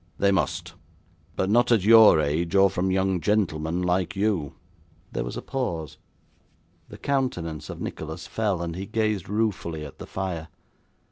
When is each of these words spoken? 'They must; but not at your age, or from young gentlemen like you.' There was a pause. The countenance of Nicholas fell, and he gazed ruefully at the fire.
'They 0.17 0.31
must; 0.31 0.73
but 1.35 1.47
not 1.47 1.71
at 1.71 1.83
your 1.83 2.19
age, 2.19 2.55
or 2.55 2.71
from 2.71 2.89
young 2.89 3.21
gentlemen 3.21 3.83
like 3.83 4.15
you.' 4.15 4.55
There 5.11 5.23
was 5.23 5.37
a 5.37 5.43
pause. 5.43 5.99
The 6.89 6.97
countenance 6.97 7.69
of 7.69 7.79
Nicholas 7.79 8.25
fell, 8.25 8.63
and 8.63 8.75
he 8.75 8.87
gazed 8.87 9.29
ruefully 9.29 9.85
at 9.85 9.99
the 9.99 10.07
fire. 10.07 10.47